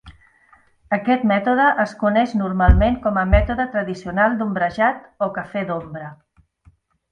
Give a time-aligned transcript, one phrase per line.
[0.95, 6.13] Aquest mètode es coneix normalment com a mètode tradicional d'ombrejat o "cafè d'ombra".